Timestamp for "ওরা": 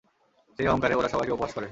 0.95-1.09